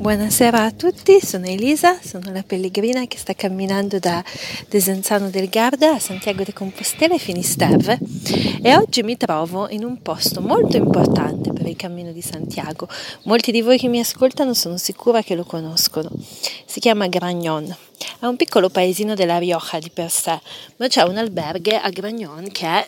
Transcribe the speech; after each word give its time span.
Buonasera 0.00 0.62
a 0.62 0.70
tutti, 0.70 1.20
sono 1.20 1.44
Elisa, 1.44 2.00
sono 2.00 2.32
la 2.32 2.42
pellegrina 2.42 3.06
che 3.06 3.18
sta 3.18 3.34
camminando 3.34 3.98
da 3.98 4.24
Desenzano 4.66 5.28
del 5.28 5.50
Garda 5.50 5.96
a 5.96 5.98
Santiago 5.98 6.42
de 6.42 6.54
Compostela 6.54 7.16
e 7.16 7.18
Finisterre 7.18 7.98
e 8.62 8.74
oggi 8.78 9.02
mi 9.02 9.18
trovo 9.18 9.68
in 9.68 9.84
un 9.84 10.00
posto 10.00 10.40
molto 10.40 10.78
importante 10.78 11.52
per 11.52 11.66
il 11.66 11.76
cammino 11.76 12.12
di 12.12 12.22
Santiago. 12.22 12.88
Molti 13.24 13.52
di 13.52 13.60
voi 13.60 13.76
che 13.76 13.88
mi 13.88 13.98
ascoltano 13.98 14.54
sono 14.54 14.78
sicura 14.78 15.22
che 15.22 15.34
lo 15.34 15.44
conoscono. 15.44 16.10
Si 16.64 16.80
chiama 16.80 17.06
Gragnon. 17.06 17.76
È 18.20 18.24
un 18.24 18.36
piccolo 18.36 18.70
paesino 18.70 19.14
della 19.14 19.36
Rioja 19.36 19.78
di 19.80 19.90
per 19.90 20.10
sé, 20.10 20.40
ma 20.76 20.88
c'è 20.88 21.02
un 21.02 21.18
alberghe 21.18 21.78
a 21.78 21.90
Gragnon 21.90 22.48
che 22.50 22.66
è, 22.66 22.86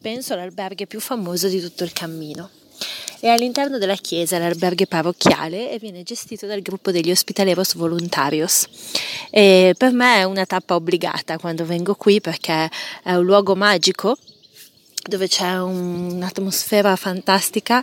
penso, 0.00 0.36
l'alberghe 0.36 0.86
più 0.86 1.00
famoso 1.00 1.48
di 1.48 1.60
tutto 1.60 1.82
il 1.82 1.92
cammino 1.92 2.50
è 3.26 3.30
all'interno 3.30 3.78
della 3.78 3.96
chiesa 3.96 4.38
l'alberghe 4.38 4.86
parrocchiale 4.86 5.70
e 5.70 5.78
viene 5.78 6.02
gestito 6.02 6.46
dal 6.46 6.60
gruppo 6.60 6.90
degli 6.90 7.10
Hospitaleros 7.10 7.74
Voluntarios. 7.74 8.66
E 9.30 9.74
per 9.76 9.92
me 9.92 10.18
è 10.18 10.24
una 10.24 10.46
tappa 10.46 10.74
obbligata 10.74 11.38
quando 11.38 11.64
vengo 11.64 11.94
qui 11.94 12.20
perché 12.20 12.70
è 13.02 13.14
un 13.14 13.24
luogo 13.24 13.54
magico 13.54 14.16
dove 15.06 15.28
c'è 15.28 15.58
un, 15.58 16.12
un'atmosfera 16.14 16.96
fantastica 16.96 17.82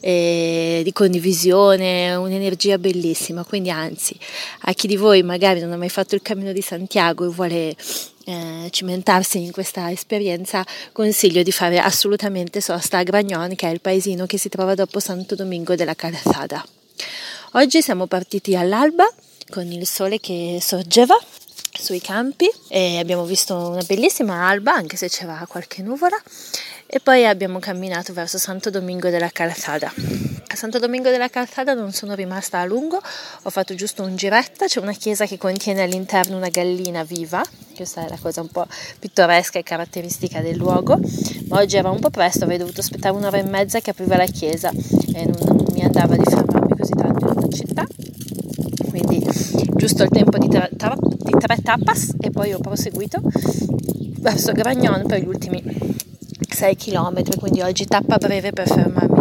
eh, 0.00 0.80
di 0.82 0.92
condivisione, 0.92 2.14
un'energia 2.14 2.78
bellissima. 2.78 3.44
Quindi, 3.44 3.70
anzi, 3.70 4.16
a 4.62 4.72
chi 4.72 4.86
di 4.86 4.96
voi 4.96 5.22
magari 5.22 5.60
non 5.60 5.72
ha 5.72 5.76
mai 5.76 5.88
fatto 5.88 6.14
il 6.14 6.22
cammino 6.22 6.52
di 6.52 6.62
Santiago 6.62 7.24
e 7.24 7.28
vuole 7.28 7.76
eh, 8.24 8.68
cimentarsi 8.70 9.42
in 9.42 9.52
questa 9.52 9.90
esperienza, 9.90 10.64
consiglio 10.92 11.42
di 11.42 11.52
fare 11.52 11.78
assolutamente 11.78 12.60
sosta 12.60 12.98
a 12.98 13.02
Gragnon, 13.02 13.54
che 13.54 13.68
è 13.68 13.72
il 13.72 13.80
paesino 13.80 14.26
che 14.26 14.38
si 14.38 14.48
trova 14.48 14.74
dopo 14.74 15.00
Santo 15.00 15.34
Domingo 15.34 15.74
della 15.74 15.94
Calzada. 15.94 16.64
Oggi 17.52 17.82
siamo 17.82 18.06
partiti 18.06 18.56
all'alba 18.56 19.06
con 19.50 19.70
il 19.70 19.86
sole 19.86 20.18
che 20.18 20.58
sorgeva 20.60 21.16
sui 21.78 22.00
campi 22.00 22.50
e 22.68 22.98
abbiamo 22.98 23.24
visto 23.24 23.54
una 23.54 23.82
bellissima 23.86 24.48
alba 24.48 24.74
anche 24.74 24.96
se 24.96 25.08
c'era 25.08 25.44
qualche 25.48 25.82
nuvola 25.82 26.20
e 26.86 27.00
poi 27.00 27.26
abbiamo 27.26 27.58
camminato 27.58 28.12
verso 28.12 28.38
Santo 28.38 28.70
Domingo 28.70 29.10
della 29.10 29.30
Calzada. 29.30 29.92
A 30.46 30.56
Santo 30.56 30.78
Domingo 30.78 31.10
della 31.10 31.28
Calzada 31.28 31.74
non 31.74 31.92
sono 31.92 32.14
rimasta 32.14 32.60
a 32.60 32.64
lungo, 32.64 33.00
ho 33.42 33.50
fatto 33.50 33.74
giusto 33.74 34.02
un 34.02 34.14
giretto, 34.14 34.66
c'è 34.66 34.78
una 34.78 34.92
chiesa 34.92 35.26
che 35.26 35.38
contiene 35.38 35.82
all'interno 35.82 36.36
una 36.36 36.48
gallina 36.48 37.02
viva, 37.02 37.42
questa 37.74 38.04
è 38.04 38.08
la 38.08 38.18
cosa 38.20 38.40
un 38.40 38.48
po' 38.48 38.66
pittoresca 38.98 39.58
e 39.58 39.62
caratteristica 39.62 40.40
del 40.40 40.56
luogo, 40.56 40.98
ma 41.48 41.60
oggi 41.60 41.76
era 41.76 41.90
un 41.90 41.98
po' 41.98 42.10
presto, 42.10 42.44
avrei 42.44 42.58
dovuto 42.58 42.80
aspettare 42.80 43.14
un'ora 43.14 43.38
e 43.38 43.42
mezza 43.42 43.80
che 43.80 43.90
apriva 43.90 44.16
la 44.16 44.26
chiesa 44.26 44.70
e 44.70 45.24
non, 45.24 45.64
mi 45.72 45.82
andava 45.82 46.16
di 46.16 46.24
fermarmi 46.24 46.76
così 46.76 46.92
tanto 46.92 47.26
in 47.26 47.36
una 47.36 47.48
città, 47.48 47.86
quindi 48.88 49.26
giusto 49.74 50.02
il 50.02 50.10
tempo 50.10 50.38
di, 50.38 50.48
tra, 50.48 50.68
tra, 50.76 50.94
di 50.98 51.32
tre 51.38 51.56
tapas 51.62 52.14
e 52.20 52.30
poi 52.30 52.52
ho 52.52 52.58
proseguito 52.58 53.20
verso 54.18 54.52
Gragnon 54.52 55.06
per 55.06 55.20
gli 55.20 55.26
ultimi 55.26 55.62
6 56.48 56.76
km, 56.76 57.36
quindi 57.38 57.62
oggi 57.62 57.84
tappa 57.86 58.16
breve 58.18 58.52
per 58.52 58.68
fermarmi 58.68 59.13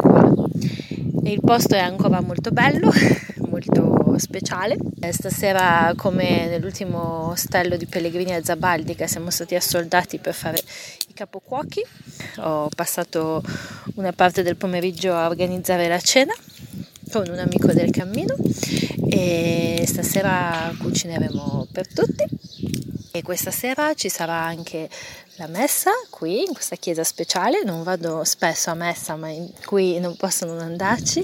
il 1.24 1.40
posto 1.42 1.76
è 1.76 1.80
ancora 1.80 2.22
molto 2.22 2.52
bello, 2.52 2.92
molto 3.50 4.16
speciale. 4.18 4.78
E 5.00 5.12
stasera, 5.12 5.94
come 5.96 6.48
nell'ultimo 6.48 7.30
ostello 7.30 7.78
di 7.78 7.86
Pellegrini 7.86 8.34
a 8.34 8.44
Zabaldica, 8.44 9.08
siamo 9.08 9.30
stati 9.30 9.56
assoldati 9.56 10.20
per 10.20 10.34
fare 10.34 10.62
i 11.08 11.14
capocuochi. 11.14 11.84
Ho 12.38 12.70
passato 12.76 13.44
una 13.96 14.12
parte 14.12 14.44
del 14.44 14.56
pomeriggio 14.56 15.14
a 15.14 15.28
organizzare 15.28 15.88
la 15.88 16.00
cena 16.00 16.34
con 17.12 17.28
un 17.30 17.38
amico 17.38 17.72
del 17.74 17.92
cammino 17.92 18.36
e 19.10 19.84
stasera 19.86 20.74
cucineremo 20.80 21.68
per 21.72 21.88
tutti 21.88 22.26
e 23.16 23.22
questa 23.22 23.52
sera 23.52 23.94
ci 23.94 24.10
sarà 24.10 24.34
anche 24.34 24.90
la 25.36 25.46
messa 25.46 25.92
qui 26.10 26.40
in 26.40 26.52
questa 26.52 26.78
chiesa 26.78 27.04
speciale, 27.04 27.62
non 27.64 27.84
vado 27.84 28.24
spesso 28.24 28.72
a 28.72 28.74
messa 28.74 29.16
ma 29.16 29.30
qui 29.66 30.00
non 30.00 30.16
posso 30.16 30.48
non 30.48 30.58
andarci, 30.58 31.24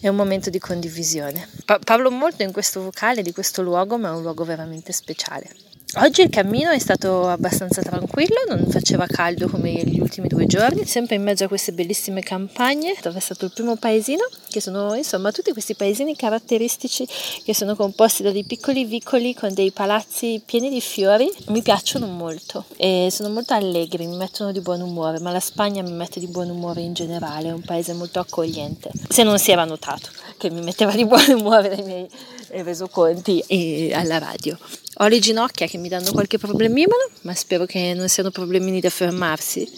è 0.00 0.08
un 0.08 0.16
momento 0.16 0.50
di 0.50 0.58
condivisione. 0.58 1.48
Pa- 1.64 1.78
parlo 1.78 2.10
molto 2.10 2.42
in 2.42 2.50
questo 2.50 2.82
vocale 2.82 3.22
di 3.22 3.32
questo 3.32 3.62
luogo 3.62 3.98
ma 3.98 4.08
è 4.08 4.12
un 4.14 4.22
luogo 4.22 4.42
veramente 4.42 4.90
speciale. 4.90 5.54
Oggi 5.94 6.20
il 6.20 6.28
cammino 6.28 6.68
è 6.70 6.78
stato 6.78 7.26
abbastanza 7.28 7.80
tranquillo, 7.80 8.44
non 8.46 8.66
faceva 8.68 9.06
caldo 9.06 9.48
come 9.48 9.72
gli 9.72 9.98
ultimi 9.98 10.28
due 10.28 10.44
giorni, 10.44 10.84
sempre 10.84 11.14
in 11.14 11.22
mezzo 11.22 11.44
a 11.44 11.48
queste 11.48 11.72
bellissime 11.72 12.20
campagne, 12.20 12.92
è 12.92 13.20
stato 13.20 13.46
il 13.46 13.52
primo 13.52 13.74
paesino, 13.76 14.28
che 14.50 14.60
sono 14.60 14.94
insomma 14.94 15.32
tutti 15.32 15.50
questi 15.52 15.74
paesini 15.74 16.14
caratteristici 16.14 17.08
che 17.42 17.54
sono 17.54 17.74
composti 17.74 18.22
da 18.22 18.30
dei 18.30 18.44
piccoli 18.44 18.84
vicoli 18.84 19.32
con 19.32 19.54
dei 19.54 19.70
palazzi 19.70 20.42
pieni 20.44 20.68
di 20.68 20.82
fiori, 20.82 21.32
mi 21.46 21.62
piacciono 21.62 22.06
molto 22.06 22.66
e 22.76 23.08
sono 23.10 23.30
molto 23.30 23.54
allegri, 23.54 24.06
mi 24.06 24.16
mettono 24.16 24.52
di 24.52 24.60
buon 24.60 24.82
umore, 24.82 25.20
ma 25.20 25.32
la 25.32 25.40
Spagna 25.40 25.80
mi 25.80 25.92
mette 25.92 26.20
di 26.20 26.26
buon 26.26 26.50
umore 26.50 26.82
in 26.82 26.92
generale, 26.92 27.48
è 27.48 27.52
un 27.52 27.62
paese 27.62 27.94
molto 27.94 28.20
accogliente, 28.20 28.90
se 29.08 29.22
non 29.22 29.38
si 29.38 29.52
era 29.52 29.64
notato 29.64 30.10
che 30.36 30.50
mi 30.50 30.60
metteva 30.60 30.92
di 30.92 31.06
buon 31.06 31.30
umore 31.30 31.74
nei 31.74 31.84
miei 31.84 32.08
resoconti 32.50 33.42
e 33.46 33.92
alla 33.92 34.18
radio. 34.18 34.58
Ho 34.96 35.06
le 35.06 35.18
ginocchia 35.18 35.66
che 35.66 35.78
mi 35.78 35.88
danno 35.88 36.12
qualche 36.12 36.38
problemino, 36.38 36.94
ma 37.22 37.34
spero 37.34 37.66
che 37.66 37.94
non 37.94 38.08
siano 38.08 38.30
problemini 38.30 38.80
da 38.80 38.90
fermarsi, 38.90 39.68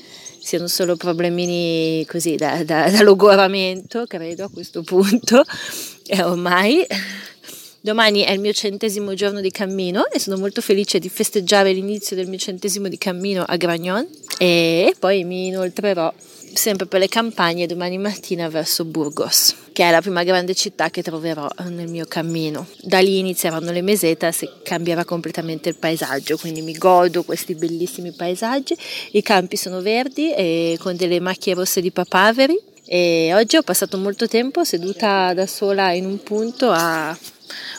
siano 0.40 0.66
solo 0.66 0.96
problemini 0.96 2.04
così 2.06 2.36
da, 2.36 2.64
da, 2.64 2.90
da 2.90 3.02
logoramento, 3.02 4.06
credo 4.06 4.44
a 4.44 4.50
questo 4.50 4.82
punto. 4.82 5.44
E 6.12 6.24
ormai 6.24 6.84
domani 7.80 8.22
è 8.22 8.32
il 8.32 8.40
mio 8.40 8.52
centesimo 8.52 9.14
giorno 9.14 9.40
di 9.40 9.52
cammino 9.52 10.10
e 10.10 10.18
sono 10.18 10.36
molto 10.38 10.60
felice 10.60 10.98
di 10.98 11.08
festeggiare 11.08 11.70
l'inizio 11.72 12.16
del 12.16 12.26
mio 12.26 12.38
centesimo 12.38 12.88
di 12.88 12.98
cammino 12.98 13.44
a 13.46 13.54
Gragnon 13.54 14.08
e 14.42 14.94
poi 14.98 15.22
mi 15.24 15.48
inoltrerò 15.48 16.10
sempre 16.54 16.86
per 16.86 16.98
le 16.98 17.08
campagne 17.08 17.66
domani 17.66 17.98
mattina 17.98 18.48
verso 18.48 18.86
Burgos, 18.86 19.54
che 19.70 19.84
è 19.84 19.90
la 19.90 20.00
prima 20.00 20.22
grande 20.22 20.54
città 20.54 20.88
che 20.88 21.02
troverò 21.02 21.46
nel 21.68 21.90
mio 21.90 22.06
cammino. 22.06 22.66
Da 22.80 23.00
lì 23.00 23.18
inizieranno 23.18 23.70
le 23.70 23.82
mesetas 23.82 24.40
e 24.40 24.50
cambierà 24.62 25.04
completamente 25.04 25.68
il 25.68 25.76
paesaggio, 25.76 26.38
quindi 26.38 26.62
mi 26.62 26.72
godo 26.72 27.22
questi 27.22 27.54
bellissimi 27.54 28.12
paesaggi. 28.12 28.74
I 29.12 29.20
campi 29.20 29.56
sono 29.56 29.82
verdi 29.82 30.32
e 30.32 30.78
con 30.80 30.96
delle 30.96 31.20
macchie 31.20 31.52
rosse 31.52 31.82
di 31.82 31.90
papaveri 31.90 32.58
e 32.86 33.32
oggi 33.34 33.58
ho 33.58 33.62
passato 33.62 33.98
molto 33.98 34.26
tempo 34.26 34.64
seduta 34.64 35.34
da 35.34 35.46
sola 35.46 35.92
in 35.92 36.06
un 36.06 36.22
punto 36.22 36.70
a 36.70 37.14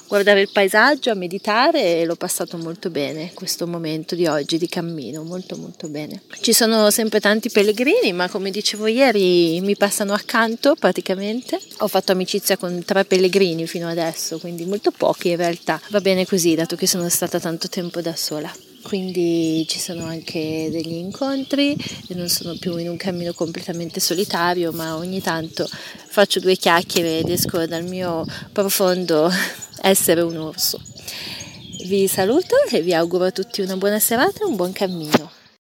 guardare 0.08 0.42
il 0.42 0.50
paesaggio, 0.52 1.12
a 1.12 1.16
meditare 1.16 2.00
e 2.00 2.06
l'ho 2.06 2.16
passato 2.16 2.58
molto 2.58 2.90
bene 2.90 3.32
questo 3.34 3.68
momento 3.68 4.16
di 4.16 4.28
oggi 4.28 4.58
di 4.58 4.68
cammino, 4.68 5.24
molto 5.24 5.58
molto 5.58 5.88
bene. 5.88 6.22
Ci 6.42 6.54
sono 6.54 6.90
sempre 6.90 7.20
tanti 7.20 7.50
pellegrini, 7.50 8.14
ma 8.14 8.30
come 8.30 8.52
dicevo 8.52 8.88
ieri 8.88 9.60
mi 9.62 9.76
passano 9.76 10.14
accanto 10.14 10.76
praticamente. 10.76 11.60
Ho 11.80 11.88
fatto 11.88 12.12
amicizia 12.12 12.58
con 12.58 12.84
tre 12.84 13.06
pellegrini 13.06 13.68
fino 13.68 13.88
adesso, 13.88 14.40
quindi 14.40 14.66
molto 14.66 14.92
pochi 14.92 15.30
in 15.30 15.38
realtà. 15.38 15.80
Va 15.90 16.02
bene 16.02 16.26
così, 16.26 16.56
dato 16.56 16.76
che 16.76 16.88
sono 16.88 17.08
stata 17.10 17.40
tanto 17.40 17.68
tempo 17.68 18.02
da 18.02 18.16
sola 18.16 18.52
quindi 18.82 19.66
ci 19.68 19.80
sono 19.80 20.06
anche 20.06 20.70
degli 20.72 20.94
incontri 20.94 21.76
e 22.08 22.14
non 22.16 22.30
sono 22.30 22.56
più 22.60 22.78
in 22.78 22.90
un 22.90 22.98
cammino 22.98 23.34
completamente 23.34 24.00
solitario 24.00 24.72
ma 24.72 24.96
ogni 24.96 25.22
tanto 25.22 25.68
faccio 25.68 26.40
due 26.40 26.56
chiacchiere 26.56 27.20
ed 27.20 27.30
esco 27.30 27.66
dal 27.66 27.84
mio 27.84 28.26
profondo 28.52 29.32
essere 29.82 30.22
un 30.22 30.38
orso. 30.38 30.80
Vi 31.86 32.08
saluto 32.08 32.56
e 32.70 32.82
vi 32.82 32.94
auguro 32.94 33.26
a 33.26 33.32
tutti 33.32 33.62
una 33.62 33.76
buona 33.76 34.00
serata 34.00 34.42
e 34.42 34.46
un 34.46 34.56
buon 34.56 34.72
cammino 34.72 35.41